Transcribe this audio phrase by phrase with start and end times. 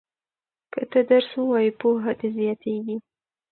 [0.73, 2.95] که ته درس ووایې پوهه دې زیاتیږي.